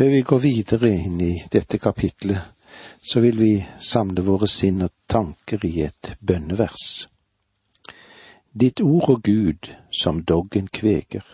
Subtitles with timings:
[0.00, 2.40] Før vi går videre inn i dette kapitlet,
[3.04, 3.50] så vil vi
[3.84, 6.86] samle våre sinn og tanker i et bønnevers.
[8.62, 11.26] Ditt ord og Gud som doggen kveger,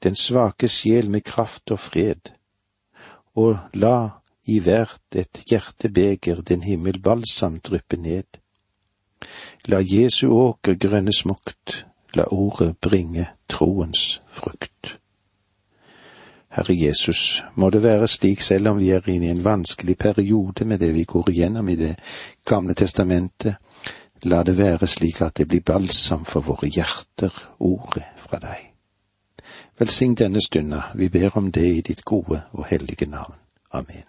[0.00, 2.32] den svake sjel med kraft og fred,
[3.36, 3.98] og la
[4.48, 8.40] i hvert et hjertebeger din himmel balsam dryppe ned.
[9.68, 11.84] La Jesu åker grønne smukt,
[12.16, 14.96] la ordet bringe troens frukt.
[16.54, 20.64] Herre Jesus, må det være slik selv om vi er inne i en vanskelig periode
[20.64, 21.96] med det vi går igjennom i Det
[22.46, 23.56] gamle testamentet,
[24.22, 28.70] la det være slik at det blir balsam for våre hjerter, ordet fra deg.
[29.78, 33.34] Velsign denne stunda, vi ber om det i ditt gode og hellige navn.
[33.72, 34.06] Amen.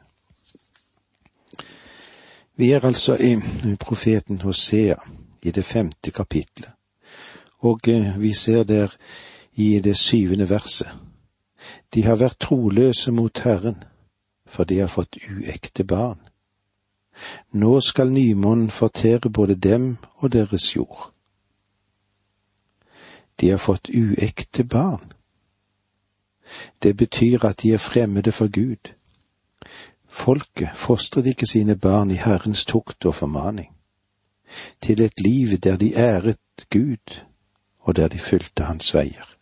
[2.56, 3.40] Vi er altså i
[3.80, 4.96] profeten Hosea,
[5.44, 6.70] i det femte kapitlet,
[7.60, 8.94] og eh, vi ser der
[9.56, 11.05] i det syvende verset.
[11.94, 13.84] De har vært troløse mot Herren,
[14.46, 16.20] for de har fått uekte barn.
[17.52, 21.12] Nå skal nymånen fortere både dem og deres jord.
[23.42, 25.12] De har fått uekte barn.
[26.84, 28.92] Det betyr at de er fremmede for Gud.
[30.08, 33.72] Folket fostret ikke sine barn i Herrens tukt og formaning,
[34.82, 37.22] til et liv der de æret Gud,
[37.80, 39.36] og der de fulgte hans veier.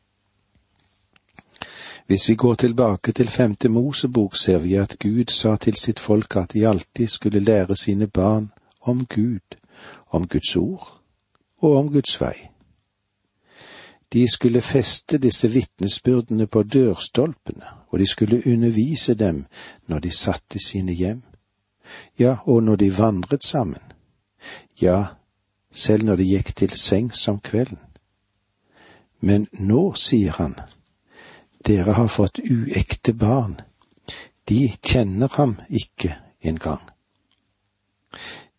[2.07, 6.35] Hvis vi går tilbake til femte Mosebok, ser vi at Gud sa til sitt folk
[6.35, 8.51] at de alltid skulle lære sine barn
[8.81, 9.57] om Gud,
[10.09, 11.01] om Guds ord
[11.57, 12.49] og om Guds vei.
[14.13, 19.45] De skulle feste disse vitnesbyrdene på dørstolpene, og de skulle undervise dem
[19.87, 21.23] når de satt i sine hjem,
[22.19, 23.81] ja, og når de vandret sammen,
[24.81, 25.05] ja,
[25.71, 27.79] selv når de gikk til sengs om kvelden.
[29.19, 30.55] Men nå, sier han,
[31.67, 33.61] dere har fått uekte barn,
[34.49, 36.81] de kjenner ham ikke engang.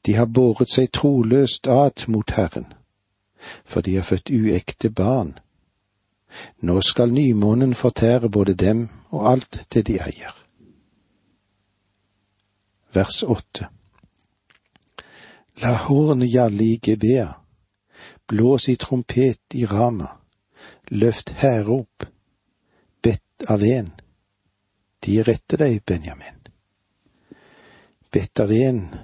[0.04, 2.66] De har båret seg troløst ad mot Herren,
[3.64, 5.34] for de har født uekte barn.
[6.60, 10.34] Nå skal nymånen fortære både dem og alt det de eier.
[12.94, 13.68] Vers åtte
[15.62, 17.28] La hårene gjalle i Gebea,
[18.26, 20.08] blås i trompet i Rama,
[20.90, 22.06] løft hærrop,
[23.38, 23.90] bedt av en.
[25.00, 26.40] De retter deg, Benjamin.
[28.10, 28.98] Betaven av en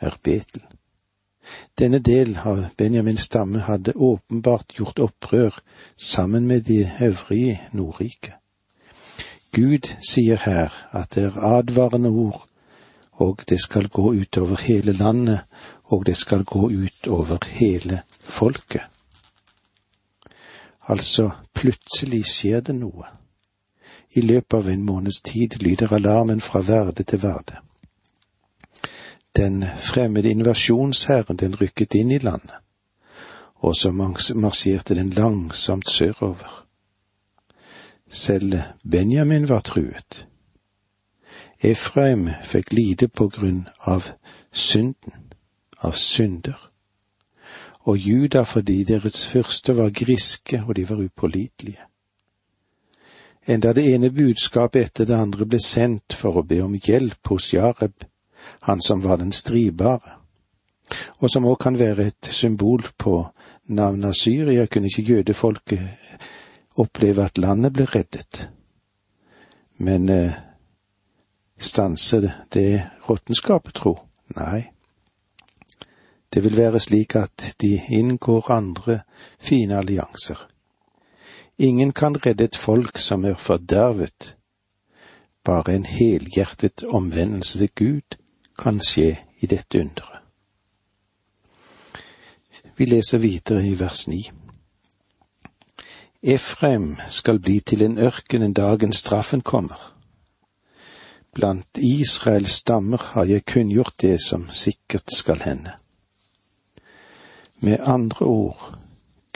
[0.00, 0.62] er Betel.
[1.76, 5.58] Denne del av Benjamins stamme hadde åpenbart gjort opprør
[5.96, 8.38] sammen med de øvrige Nordrike.
[9.52, 12.46] Gud sier her at det er advarende ord,
[13.12, 15.40] og det skal gå utover hele landet,
[15.84, 18.82] og det skal gå utover hele folket.
[20.88, 23.23] Altså, plutselig skjer det noe.
[24.16, 27.56] I løpet av en måneds tid lyder alarmen fra verde til verde.
[29.36, 32.54] Den fremmede invasjonsherren den rykket inn i landet,
[33.54, 36.60] og så marsjerte den langsomt sørover.
[38.08, 38.54] Selv
[38.90, 40.26] Benjamin var truet.
[41.58, 44.12] Efraim fikk lide på grunn av
[44.52, 45.32] synden,
[45.80, 46.70] av synder,
[47.80, 51.88] og Juda fordi deres fyrste var griske og de var upålitelige
[53.46, 57.52] enda det ene budskapet etter det andre ble sendt for å be om hjelp hos
[57.52, 58.06] Jareb,
[58.68, 60.18] han som var den stridbare,
[61.20, 63.16] og som òg kan være et symbol på
[63.72, 65.80] navnet Syria, kunne ikke jødefolket
[66.80, 68.48] oppleve at landet ble reddet.
[69.78, 70.36] Men eh,
[71.58, 72.68] stanser det, det
[73.08, 73.96] råttenskapet, tro?
[74.36, 74.64] Nei.
[76.28, 79.00] Det vil være slik at de inngår andre
[79.38, 80.48] fine allianser
[81.58, 84.36] Ingen kan redde et folk som er fordervet.
[85.44, 88.18] Bare en helhjertet omvendelse til Gud
[88.58, 90.20] kan skje i dette underet.
[92.76, 94.30] Vi leser videre i vers ni.
[96.22, 99.94] Efraim skal bli til en ørken en dagen straffen kommer.
[101.34, 105.72] Blant Israels stammer har jeg kunngjort det som sikkert skal hende.
[107.60, 108.78] Med andre ord,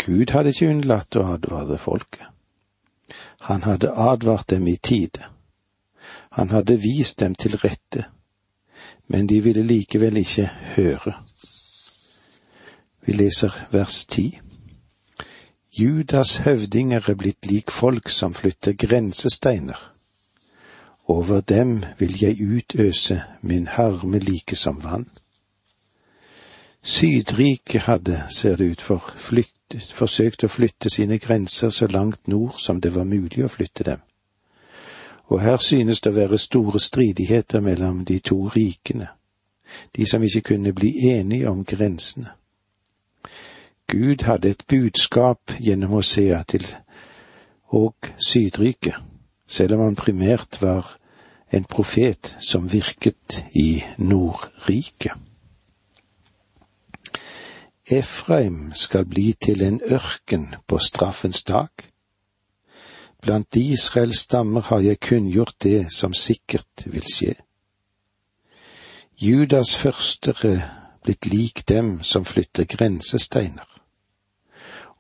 [0.09, 2.31] Gud hadde ikke unnlatt å advare folket.
[3.45, 5.27] Han hadde advart dem i tide.
[6.33, 8.07] Han hadde vist dem til rette,
[9.13, 10.47] men de ville likevel ikke
[10.77, 11.13] høre.
[13.05, 14.41] Vi leser vers ti.
[15.77, 19.93] Judas høvdinger er blitt lik folk som flytter grensesteiner.
[21.05, 25.07] Over dem vil jeg utøse min harme like som vann.
[26.83, 32.61] Sydriket hadde, ser det ut for, flykt forsøkte å flytte sine grenser så langt nord
[32.61, 34.01] som det var mulig å flytte dem.
[35.29, 39.09] Og her synes det å være store stridigheter mellom de to rikene,
[39.97, 42.33] de som ikke kunne bli enige om grensene.
[43.89, 46.65] Gud hadde et budskap gjennom Hosea til
[47.69, 48.97] og Sydriket,
[49.47, 50.97] selv om han primært var
[51.53, 55.28] en profet som virket i Nordriket.
[57.91, 61.69] Efraim skal bli til en ørken på straffens dag.
[63.23, 67.35] Blant Israels stammer har jeg kunngjort det som sikkert vil skje.
[69.19, 70.63] Judas førstere
[71.03, 73.67] blitt lik dem som flytter grensesteiner.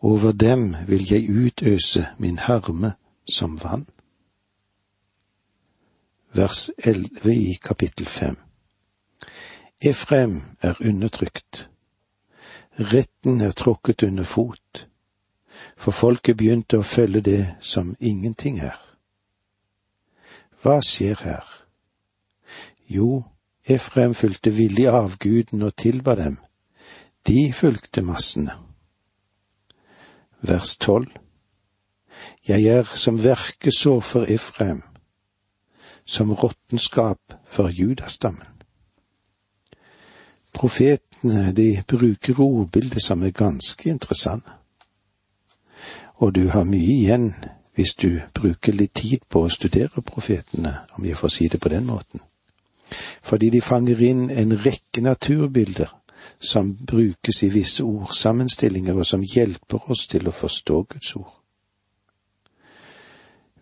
[0.00, 2.92] Over dem vil jeg utøse min harme
[3.28, 3.86] som vann.
[6.32, 8.36] Vers 11 i kapittel 5
[9.80, 11.68] Efrem er undertrykt.
[12.78, 14.86] Retten er tråkket under fot,
[15.76, 18.78] for folket begynte å følge det som ingenting er.
[20.62, 21.48] Hva skjer her?
[22.86, 23.24] Jo,
[23.66, 26.38] Efraim fulgte villig avguden og tilba dem.
[27.26, 28.54] De fulgte massene.
[30.40, 31.10] Vers tolv.
[32.46, 34.84] Jeg er som verkesår for Efraim,
[36.06, 38.46] som råttenskap for judastammen.
[40.54, 44.50] Profetene, de bruker ordbilder som er ganske interessante.
[46.18, 47.32] Og du har mye igjen
[47.78, 51.70] hvis du bruker litt tid på å studere profetene, om jeg får si det på
[51.70, 52.20] den måten.
[53.22, 55.92] Fordi de fanger inn en rekke naturbilder
[56.40, 61.34] som brukes i visse ordsammenstillinger, og som hjelper oss til å forstå Guds ord.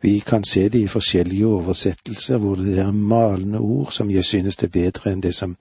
[0.00, 4.56] Vi kan se det i forskjellige oversettelser hvor det er malende ord som jeg synes
[4.62, 5.56] er bedre enn det som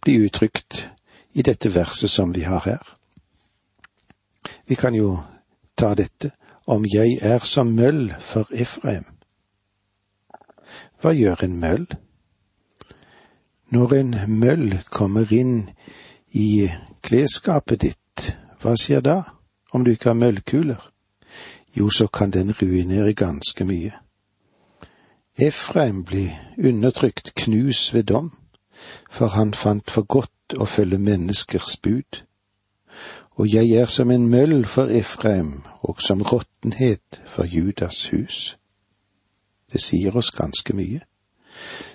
[0.00, 0.86] blir uttrykt
[1.32, 2.82] i dette verset som vi har her.
[4.66, 5.18] Vi kan jo
[5.76, 6.32] ta dette
[6.66, 9.04] om jeg er som møll for Efraim.
[11.00, 11.86] Hva gjør en møll?
[13.70, 15.70] Når en møll kommer inn
[16.34, 16.68] i
[17.02, 19.22] klesskapet ditt, hva skjer da,
[19.72, 20.82] om du ikke har møllkuler?
[21.74, 23.94] Jo, så kan den ruinere ganske mye.
[25.38, 28.32] Efraim blir undertrykt, knus ved dom,
[29.10, 32.22] for han fant for godt å følge menneskers bud.
[33.40, 38.56] Og jeg er som en møll for Efraim og som råttenhet for Judas hus.
[39.72, 41.00] Det sier oss ganske mye.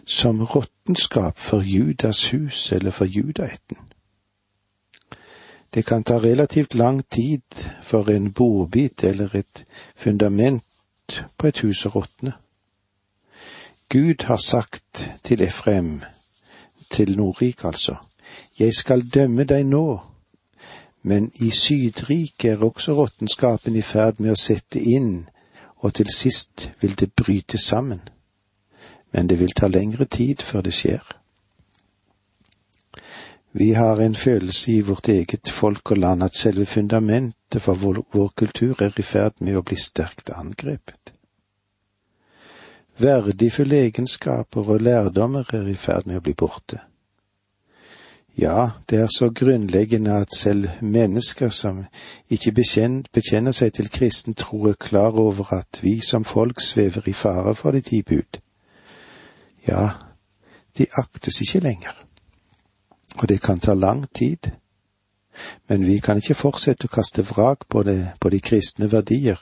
[0.06, 3.78] Som råttenskap for Judas hus eller for judaetten.
[5.74, 9.66] Det kan ta relativt lang tid for en bordbit eller et
[9.96, 10.64] fundament
[11.38, 12.32] på et hus å råtne.
[13.90, 16.02] Gud har sagt til Efrem,
[16.90, 17.96] til Nordrik altså,
[18.60, 20.00] jeg skal dømme deg nå,
[21.04, 25.28] men i Sydriket er også råttenskapen i ferd med å sette inn,
[25.84, 28.02] og til sist vil det bryte sammen.
[29.14, 31.04] Men det vil ta lengre tid før det skjer.
[33.56, 38.02] Vi har en følelse i vårt eget folk og land at selve fundamentet for vår,
[38.12, 41.14] vår kultur er i ferd med å bli sterkt angrepet.
[43.00, 46.82] Verdifulle egenskaper og lærdommer er i ferd med å bli borte.
[48.38, 51.86] Ja, det er så grunnleggende at selv mennesker som
[52.30, 57.14] ikke bekjenner seg til kristen tro, er klar over at vi som folk svever i
[57.14, 58.42] fare for de ti bud.
[59.68, 59.90] Ja,
[60.78, 62.06] de aktes ikke lenger
[63.18, 64.52] og det kan ta lang tid.
[65.68, 69.40] Men vi kan ikke fortsette å kaste vrak på, det, på de kristne verdier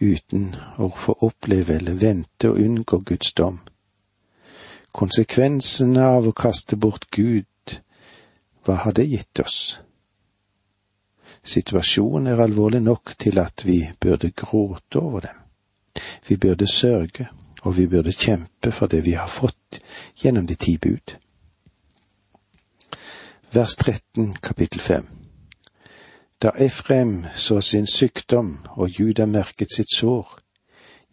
[0.00, 3.58] uten å få oppleve eller vente og unngå Guds dom.
[4.92, 7.48] Konsekvensene av å kaste bort Gud,
[8.64, 9.80] hva har det gitt oss?
[11.44, 15.36] Situasjonen er alvorlig nok til at vi burde gråte over dem.
[16.28, 17.28] Vi burde sørge,
[17.62, 19.80] og vi burde kjempe for det vi har fått
[20.22, 21.18] gjennom de ti bud
[23.50, 25.06] vers 13 kapittel 5.
[26.42, 30.38] Da Efrem så sin sykdom og Juda merket sitt sår,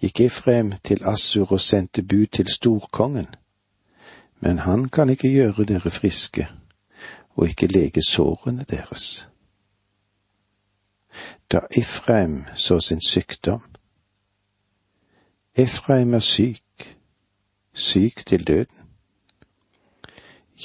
[0.02, 3.28] gikk Efrem til Assur og sendte bud til storkongen.
[4.40, 6.48] Men han kan ikke gjøre dere friske
[7.36, 9.28] og ikke lege sårene deres.
[11.52, 13.62] Da Efraim så sin sykdom.
[15.56, 16.98] Efraim er syk,
[17.74, 18.76] syk til døden.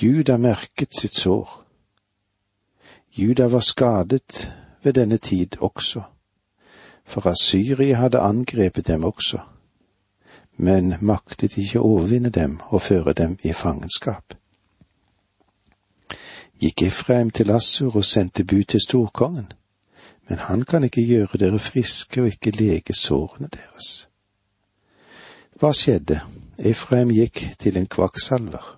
[0.03, 1.65] Juda merket sitt sår.
[3.19, 6.03] Juda var skadet ved denne tid også,
[7.05, 9.39] for Asyria hadde angrepet dem også,
[10.57, 14.40] men maktet ikke overvinne dem og føre dem i fangenskap.
[16.61, 19.47] Gikk Efraim til Assur og sendte bud til storkongen,
[20.29, 24.09] men han kan ikke gjøre dere friske og ikke lege sårene deres.
[25.57, 26.21] Hva skjedde?
[26.59, 28.77] Efraim gikk til en kvakksalver.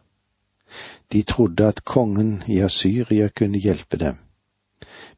[1.12, 4.17] De trodde at kongen i Asyria kunne hjelpe dem,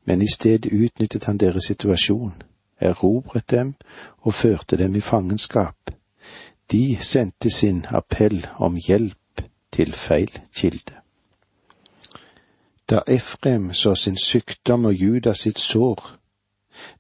[0.05, 2.33] men i stedet utnyttet han deres situasjon,
[2.81, 3.75] erobret dem
[4.19, 5.93] og førte dem i fangenskap.
[6.73, 11.04] De sendte sin appell om hjelp til feil kilde.
[12.91, 16.01] Da Efrem så sin sykdom og Juda sitt sår,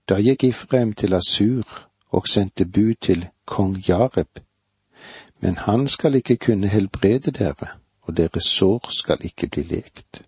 [0.08, 4.40] da gikk Efrem til Asur og sendte bud til kong Jareb,
[5.40, 7.74] men han skal ikke kunne helbrede dere
[8.06, 10.22] og deres sår skal ikke bli lekt.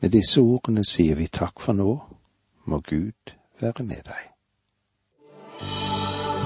[0.00, 1.92] Med disse ordene sier vi takk for nå,
[2.64, 4.26] må Gud være med deg.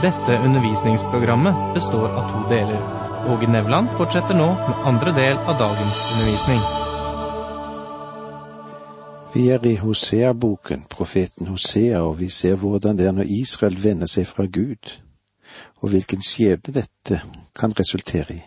[0.02, 2.82] Dette undervisningsprogrammet består av to deler.
[3.30, 6.83] Åge Nevland fortsetter nå med andre del av dagens undervisning.
[9.34, 14.06] Vi er i Hosea-boken, profeten Hosea, og vi ser hvordan det er når Israel vender
[14.06, 14.92] seg fra Gud,
[15.82, 17.18] og hvilken skjebne dette
[17.58, 18.42] kan resultere i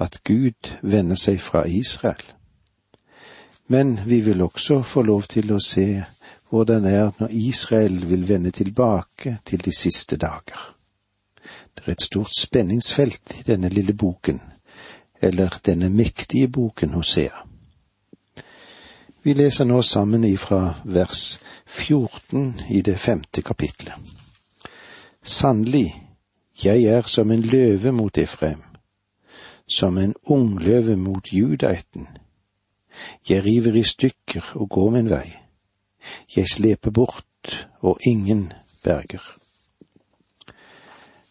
[0.00, 2.22] at Gud vender seg fra Israel.
[3.68, 6.02] Men vi vil også få lov til å se
[6.50, 10.64] hvordan det er når Israel vil vende tilbake til de siste dager.
[11.74, 14.40] Det er et stort spenningsfelt i denne lille boken,
[15.22, 17.49] eller denne mektige boken Hosea.
[19.22, 23.94] Vi leser nå sammen ifra vers 14 i det femte kapitlet.
[25.22, 25.92] Sannelig,
[26.64, 28.62] jeg er som en løve mot Efraim
[29.70, 32.08] som en ungløve mot judaeten.
[33.28, 35.36] Jeg river i stykker og går min vei.
[36.36, 37.26] Jeg sleper bort,
[37.80, 38.52] og ingen
[38.84, 39.22] berger.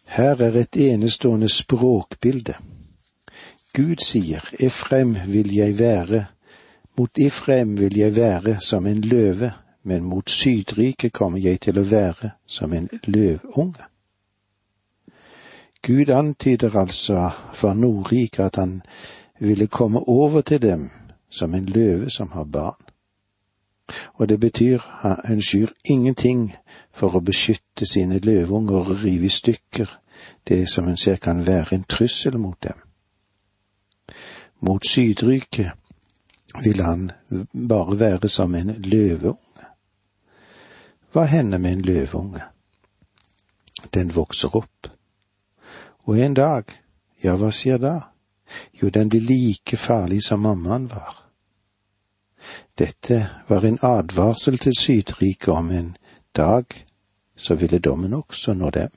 [0.04, 2.54] Her er et enestående språkbilde.
[3.74, 6.24] Gud sier, Efraim vil jeg være,
[6.98, 11.86] mot Ifrem vil jeg være som en løve, men mot Sydriket kommer jeg til å
[11.86, 13.86] være som en løvunge.
[15.82, 18.82] Gud antyder altså for Nordriket at han
[19.38, 20.90] ville komme over til dem
[21.30, 22.84] som en løve som har barn.
[24.14, 24.78] Og det betyr
[25.24, 26.56] han skyr ingenting
[26.92, 29.88] for å beskytte sine løveunger og rive i stykker
[30.48, 32.76] det som hun ser kan være en trussel mot dem.
[34.60, 35.72] Mot Sydriket
[36.62, 37.10] vil han
[37.68, 39.66] bare være som en løveunge.
[41.12, 42.42] Hva hender med en løveunge?
[43.94, 44.90] Den vokser opp
[46.10, 46.64] og en dag,
[47.22, 47.94] ja, hva skjer da?
[48.74, 51.20] Jo, den blir like farlig som mammaen var.
[52.74, 55.92] Dette var en advarsel til Sydriket om en
[56.34, 56.64] dag
[57.36, 58.90] så ville dommen også nå dem.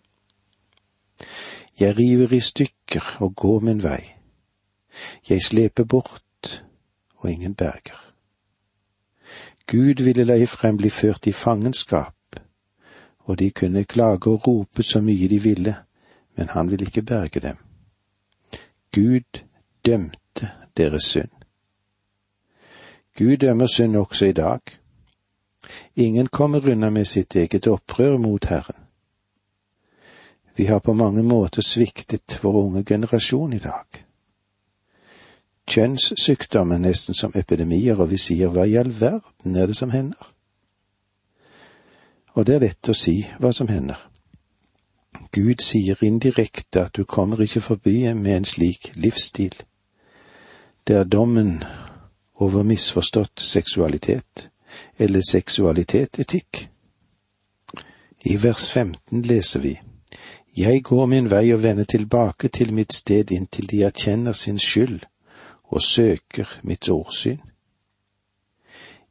[1.79, 4.01] Jeg river i stykker og går min vei.
[5.29, 6.22] Jeg sleper bort,
[7.23, 8.13] og ingen berger.
[9.67, 12.15] Gud ville la Efraim bli ført i fangenskap,
[13.19, 15.75] og de kunne klage og rope så mye de ville,
[16.35, 17.57] men han ville ikke berge dem.
[18.95, 19.39] Gud
[19.85, 21.31] dømte deres synd.
[23.17, 24.59] Gud dømmer synd også i dag.
[25.95, 28.75] Ingen kommer unna med sitt eget opprør mot Herren.
[30.55, 34.05] Vi har på mange måter sviktet vår unge generasjon i dag.
[35.67, 40.33] Kjønnssykdommer nesten som epidemier, og vi sier hva i all verden er det som hender?
[42.35, 43.99] Og det er lett å si hva som hender.
[45.33, 49.55] Gud sier indirekte at du kommer ikke forbi med en slik livsstil.
[50.87, 51.63] Det er dommen
[52.43, 54.49] over misforstått seksualitet,
[54.99, 56.67] eller seksualitet-etikk.
[58.25, 59.79] I vers 15 leser vi,
[60.57, 65.01] Jeg går min vei og vender tilbake til mitt sted inntil de erkjenner sin skyld
[65.73, 67.39] og søker mitt årsyn.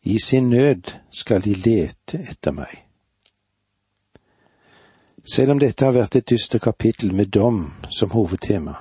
[0.03, 2.87] I sin nød skal de lete etter meg.
[5.35, 8.75] Selv om dette har vært et dystert kapittel med dom som hovedtema,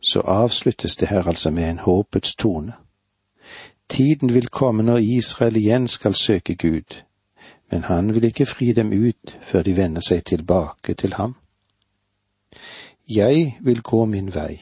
[0.00, 2.72] så avsluttes det her altså med en håpets tone.
[3.88, 7.02] Tiden vil komme når Israel igjen skal søke Gud,
[7.70, 11.36] men han vil ikke fri dem ut før de vender seg tilbake til ham.
[13.08, 14.58] Jeg vil gå min vei.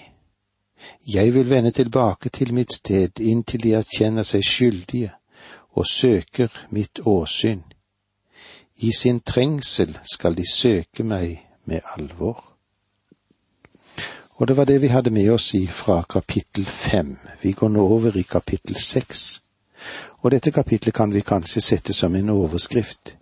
[1.06, 5.10] Jeg vil vende tilbake til mitt sted inntil de erkjenner seg skyldige
[5.74, 7.62] og søker mitt åsyn
[8.78, 12.44] i sin trengsel skal de søke meg med alvor.
[14.38, 17.16] Og det var det vi hadde med oss fra kapittel fem.
[17.42, 19.42] Vi går nå over i kapittel seks.
[20.22, 23.16] Og dette kapitlet kan vi kanskje sette som en overskrift.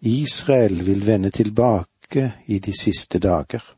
[0.00, 3.77] Israel vil vende tilbake i de siste dager.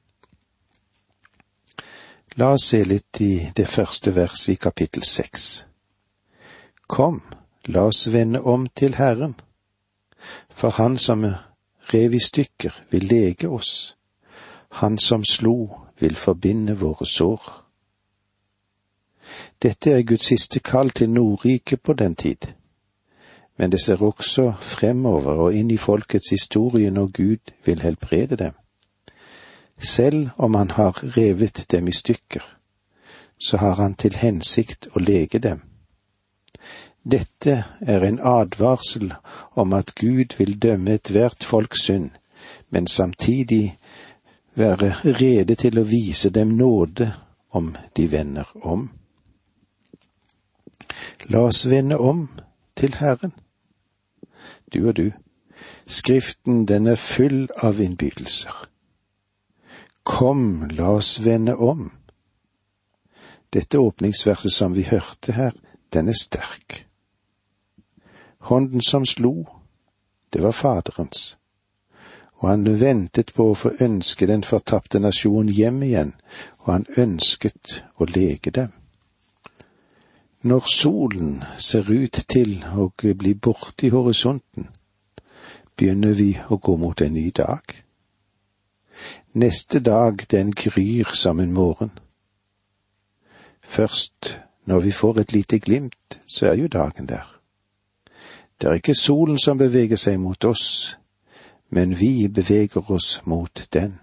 [2.38, 5.66] La oss se litt i det første verset i kapittel seks.
[6.86, 7.22] Kom,
[7.66, 9.34] la oss vende om til Herren
[10.54, 11.24] for han som
[11.94, 13.96] rev i stykker, vil lege oss.
[14.68, 15.68] Han som slo,
[16.00, 17.66] vil forbinde våre sår.
[19.62, 22.46] Dette er Guds siste kall til Nordriket på den tid,
[23.56, 28.52] men det ser også fremover og inn i folkets historie når Gud vil helbrede dem.
[29.80, 32.42] Selv om han har revet dem i stykker,
[33.38, 35.62] så har han til hensikt å lege dem.
[37.02, 39.14] Dette er en advarsel
[39.56, 42.10] om at Gud vil dømme ethvert folks synd,
[42.70, 43.78] men samtidig
[44.54, 47.12] være rede til å vise dem nåde
[47.50, 48.90] om de vender om.
[51.32, 52.28] La oss vende om
[52.76, 53.32] til Herren.
[54.74, 55.10] Du og du,
[55.86, 58.69] Skriften den er full av innbydelser.
[60.02, 61.90] Kom, la oss vende om.
[63.50, 65.52] Dette åpningsverset som vi hørte her,
[65.92, 66.86] den er sterk.
[68.38, 69.46] Hånden som slo,
[70.32, 71.36] det var Faderens,
[72.40, 76.12] og han ventet på å få ønske den fortapte nasjonen hjem igjen,
[76.62, 78.72] og han ønsket å lege dem.
[80.40, 84.70] Når solen ser ut til å bli borte i horisonten,
[85.76, 87.60] begynner vi å gå mot en ny dag.
[89.32, 91.90] Neste dag den gryr som en morgen.
[93.62, 97.40] Først når vi får et lite glimt, så er jo dagen der.
[98.60, 100.96] Det er ikke solen som beveger seg mot oss,
[101.70, 103.98] men vi beveger oss mot den.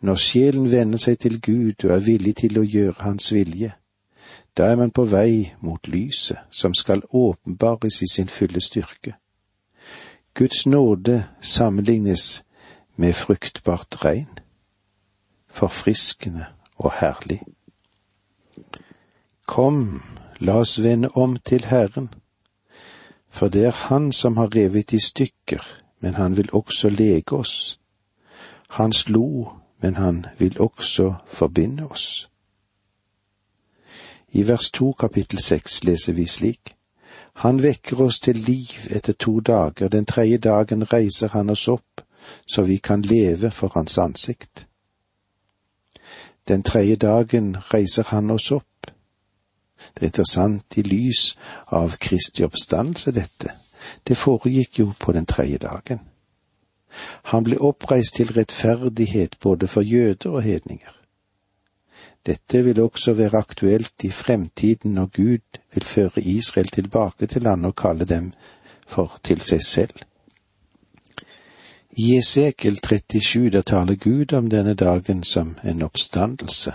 [0.00, 3.72] Når sjelen vender seg til Gud og er villig til å gjøre Hans vilje,
[4.56, 9.14] da er man på vei mot lyset, som skal åpenbares i sin fulle styrke.
[10.34, 12.43] Guds nåde sammenlignes
[12.96, 14.38] med fruktbart regn,
[15.48, 16.46] forfriskende
[16.76, 17.40] og herlig.
[19.46, 20.02] Kom,
[20.38, 22.08] la oss vende om til Herren,
[23.28, 25.62] for det er Han som har revet i stykker,
[26.00, 27.80] men Han vil også lege oss.
[28.70, 32.30] Han slo, men Han vil også forbinde oss.
[34.32, 36.74] I vers to kapittel seks leser vi slik.
[37.34, 42.03] Han vekker oss til liv etter to dager, den tredje dagen reiser han oss opp,
[42.46, 44.66] så vi kan leve for hans ansikt.
[46.48, 48.90] Den tredje dagen reiser han oss opp.
[49.94, 53.54] Det er interessant i lys av Kristi oppstandelse, dette.
[54.08, 56.00] Det foregikk jo på den tredje dagen.
[57.32, 60.92] Han ble oppreist til rettferdighet både for jøder og hedninger.
[62.26, 67.66] Dette vil også være aktuelt i fremtiden når Gud vil føre Israel tilbake til landet
[67.66, 68.32] og kalle dem
[68.86, 70.04] for til seg selv.
[71.96, 76.72] I Esekel 37 der taler Gud om denne dagen som en oppstandelse.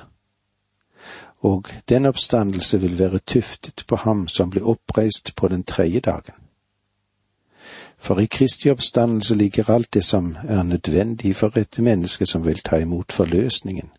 [1.39, 6.33] Og den oppstandelse vil være tuftet på ham som ble oppreist på den tredje dagen.
[7.97, 12.59] For i Kristi oppstandelse ligger alt det som er nødvendig for et menneske som vil
[12.59, 13.89] ta imot forløsningen,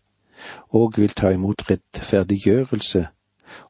[0.69, 3.07] og vil ta imot rettferdiggjørelse,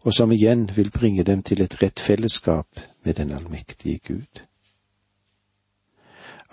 [0.01, 4.50] og som igjen vil bringe dem til et rett fellesskap med den allmektige Gud.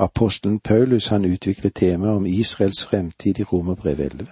[0.01, 4.27] Apostelen Paulus han utviklet temaet om Israels fremtid i Romerbrev 11.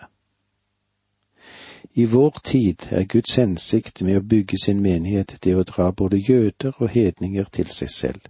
[1.92, 6.20] I vår tid er Guds hensikt med å bygge sin menighet det å dra både
[6.22, 8.20] jøder og hedninger til seg selv.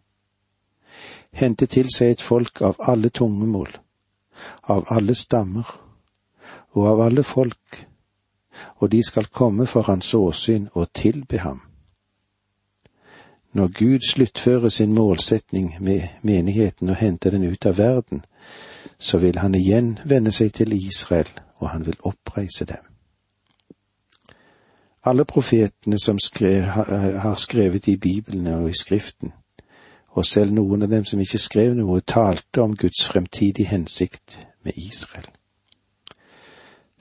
[1.36, 3.68] Hente til seg et folk av alle tungemål,
[4.72, 5.76] av alle stammer
[6.72, 7.84] og av alle folk,
[8.80, 11.65] og de skal komme for hans åsyn og tilbe ham.
[13.56, 18.24] Når Gud sluttfører sin målsetning med menigheten og henter den ut av verden,
[18.98, 22.82] så vil han igjen vende seg til Israel, og han vil oppreise dem.
[25.04, 26.62] Alle profetene som skrev,
[27.24, 29.32] har skrevet i Bibelen og i Skriften,
[30.12, 34.76] og selv noen av dem som ikke skrev noe, talte om Guds fremtidige hensikt med
[34.76, 35.32] Israel.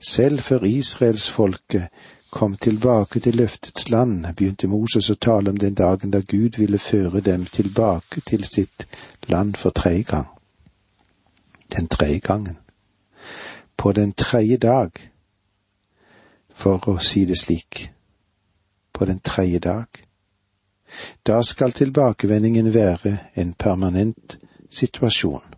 [0.00, 1.88] Selv før israelsfolket
[2.36, 6.78] kom tilbake til løftets land, begynte Moses å tale om den dagen da Gud ville
[6.78, 8.84] føre dem tilbake til sitt
[9.32, 10.26] land for tredje gang.
[11.72, 12.58] Den tredje gangen.
[13.76, 15.00] På den tredje dag,
[16.52, 17.86] for å si det slik,
[18.92, 19.88] på den tredje dag.
[21.24, 24.38] Da skal tilbakevendingen være en permanent
[24.70, 25.55] situasjon.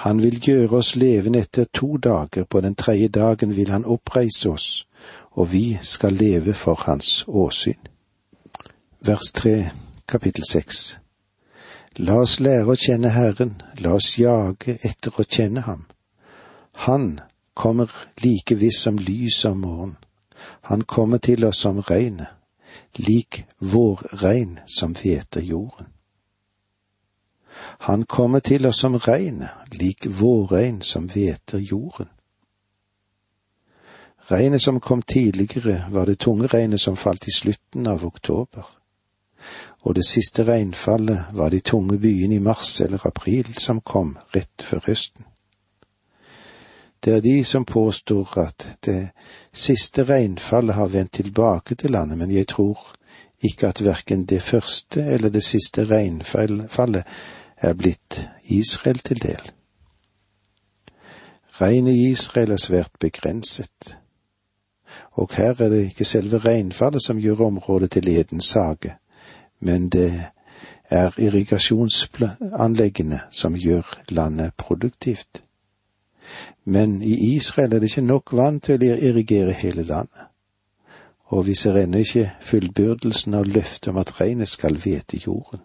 [0.00, 4.48] Han vil gjøre oss levende etter to dager, på den tredje dagen vil han oppreise
[4.50, 4.86] oss,
[5.36, 7.76] og vi skal leve for hans åsyn.
[9.04, 9.70] Vers tre,
[10.08, 10.98] kapittel seks.
[12.00, 15.84] La oss lære å kjenne Herren, la oss jage etter å kjenne Ham.
[16.86, 17.20] Han
[17.54, 17.92] kommer
[18.24, 19.96] like viss som lys om morgenen.
[20.72, 22.32] Han kommer til oss som regnet,
[22.96, 25.92] lik vår regn som hveter jorden.
[27.88, 32.08] Han kommer til oss som regn, lik vårregn som hveter jorden.
[34.30, 38.66] Regnet som kom tidligere, var det tunge regnet som falt i slutten av oktober.
[39.80, 44.62] Og det siste regnfallet var de tunge byene i mars eller april som kom rett
[44.62, 45.24] før høsten.
[47.04, 49.08] Det er de som påstår at det
[49.52, 52.78] siste regnfallet har vendt tilbake til landet, men jeg tror
[53.42, 57.06] ikke at verken det første eller det siste regnfallet
[57.60, 59.50] er blitt Israel til del.
[61.60, 63.98] Regnet i Israel er svært begrenset,
[65.12, 68.94] og her er det ikke selve regnfallet som gjør området til Edens hage,
[69.60, 70.24] men det
[70.90, 75.42] er irrigasjonsanleggene som gjør landet produktivt.
[76.64, 80.20] Men i Israel er det ikke nok vann til å irrigere hele landet,
[81.24, 85.60] og vi ser ennå ikke fullbyrdelsen av løftet om at regnet skal hvete jorden.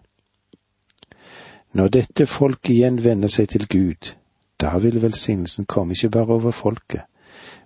[1.72, 4.14] Når dette folket igjen vender seg til Gud,
[4.60, 7.02] da vil velsignelsen komme ikke bare over folket,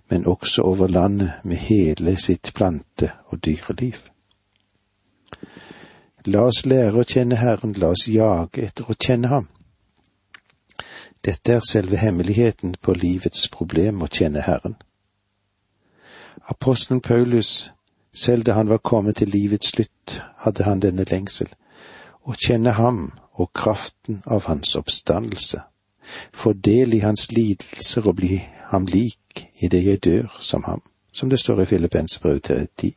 [0.09, 3.95] men også over landet med hele sitt plante- og dyreliv.
[6.25, 9.47] La oss lære å kjenne Herren, la oss jage etter å kjenne Ham.
[11.25, 14.75] Dette er selve hemmeligheten på livets problem å kjenne Herren.
[16.49, 17.71] Apostelen Paulus,
[18.13, 21.47] selv da han var kommet til livets slutt, hadde han denne lengsel,
[22.25, 23.11] å kjenne ham
[23.41, 25.61] og kraften av hans oppstandelse,
[26.33, 28.37] få del i hans lidelser og bli
[28.71, 30.81] ham lik i det jeg dør som ham,
[31.13, 32.95] som det står i Filippensbrevet til ti.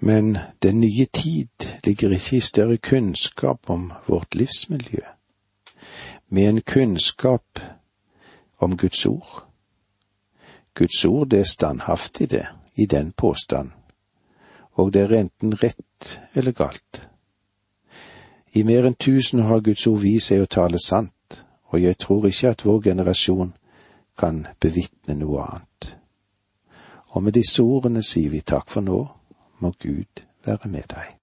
[0.00, 5.04] Men den nye tid ligger ikke i større kunnskap om vårt livsmiljø
[6.28, 7.58] med en kunnskap
[8.58, 9.44] om Guds ord.
[10.74, 13.70] Guds ord, det er standhaftig, det, i den påstand,
[14.72, 17.11] og det er enten rett eller galt.
[18.54, 21.38] I mer enn tusen har Guds ord vist seg å tale sant,
[21.72, 23.54] og jeg tror ikke at vår generasjon
[24.20, 25.94] kan bevitne noe annet.
[27.16, 29.00] Og med disse ordene sier vi takk for nå,
[29.60, 31.16] må Gud være med deg.